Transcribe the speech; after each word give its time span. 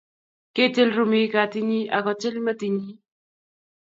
kitil 0.55 0.89
rumiik 0.95 1.31
katitnyin 1.33 1.87
ak 1.97 2.03
kotil 2.05 2.35
metitnyin 2.45 2.99